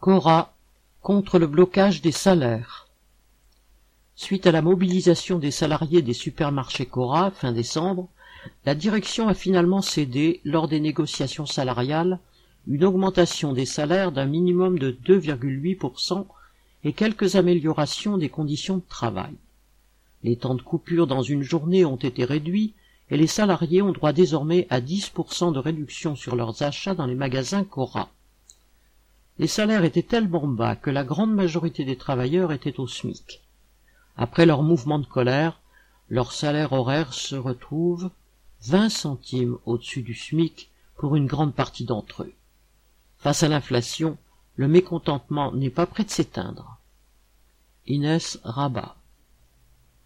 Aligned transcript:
Cora 0.00 0.54
contre 1.02 1.38
le 1.38 1.46
blocage 1.46 2.00
des 2.00 2.10
salaires. 2.10 2.88
Suite 4.14 4.46
à 4.46 4.50
la 4.50 4.62
mobilisation 4.62 5.38
des 5.38 5.50
salariés 5.50 6.00
des 6.00 6.14
supermarchés 6.14 6.86
Cora 6.86 7.30
fin 7.30 7.52
décembre, 7.52 8.08
la 8.64 8.74
direction 8.74 9.28
a 9.28 9.34
finalement 9.34 9.82
cédé, 9.82 10.40
lors 10.42 10.68
des 10.68 10.80
négociations 10.80 11.44
salariales, 11.44 12.18
une 12.66 12.82
augmentation 12.82 13.52
des 13.52 13.66
salaires 13.66 14.10
d'un 14.10 14.24
minimum 14.24 14.78
de 14.78 14.90
2,8% 14.90 16.24
et 16.84 16.94
quelques 16.94 17.36
améliorations 17.36 18.16
des 18.16 18.30
conditions 18.30 18.78
de 18.78 18.88
travail. 18.88 19.34
Les 20.22 20.36
temps 20.36 20.54
de 20.54 20.62
coupure 20.62 21.08
dans 21.08 21.22
une 21.22 21.42
journée 21.42 21.84
ont 21.84 21.96
été 21.96 22.24
réduits 22.24 22.72
et 23.10 23.18
les 23.18 23.26
salariés 23.26 23.82
ont 23.82 23.92
droit 23.92 24.14
désormais 24.14 24.66
à 24.70 24.80
10% 24.80 25.52
de 25.52 25.58
réduction 25.58 26.16
sur 26.16 26.36
leurs 26.36 26.62
achats 26.62 26.94
dans 26.94 27.06
les 27.06 27.14
magasins 27.14 27.64
Cora. 27.64 28.08
Les 29.40 29.46
salaires 29.46 29.84
étaient 29.84 30.02
tellement 30.02 30.46
bas 30.46 30.76
que 30.76 30.90
la 30.90 31.02
grande 31.02 31.34
majorité 31.34 31.86
des 31.86 31.96
travailleurs 31.96 32.52
étaient 32.52 32.78
au 32.78 32.86
SMIC. 32.86 33.40
Après 34.18 34.44
leur 34.44 34.62
mouvement 34.62 34.98
de 34.98 35.06
colère, 35.06 35.62
leur 36.10 36.32
salaire 36.32 36.74
horaire 36.74 37.14
se 37.14 37.36
retrouve 37.36 38.10
20 38.64 38.90
centimes 38.90 39.56
au-dessus 39.64 40.02
du 40.02 40.12
SMIC 40.12 40.70
pour 40.98 41.16
une 41.16 41.26
grande 41.26 41.54
partie 41.54 41.86
d'entre 41.86 42.24
eux. 42.24 42.34
Face 43.16 43.42
à 43.42 43.48
l'inflation, 43.48 44.18
le 44.56 44.68
mécontentement 44.68 45.52
n'est 45.52 45.70
pas 45.70 45.86
prêt 45.86 46.04
de 46.04 46.10
s'éteindre. 46.10 46.76
Inès 47.86 48.38
Rabat 48.44 48.94